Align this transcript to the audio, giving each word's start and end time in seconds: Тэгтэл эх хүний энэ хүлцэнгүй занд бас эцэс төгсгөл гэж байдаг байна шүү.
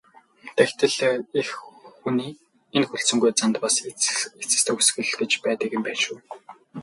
Тэгтэл 0.57 0.95
эх 1.39 1.49
хүний 1.99 2.31
энэ 2.75 2.85
хүлцэнгүй 2.87 3.31
занд 3.39 3.55
бас 3.63 3.75
эцэс 3.89 4.61
төгсгөл 4.65 5.11
гэж 5.19 5.31
байдаг 5.45 5.71
байна 5.85 6.01
шүү. 6.03 6.17